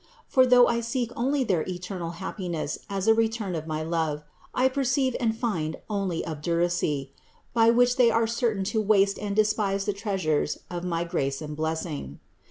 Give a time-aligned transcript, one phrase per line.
[0.27, 4.67] For though I seek only their eternal happiness as a return of my love, I
[4.67, 7.13] perceive and find only obduracy,
[7.53, 11.55] by which they are certain to waste and despise the treasures of my grace and
[11.55, 12.19] blessing.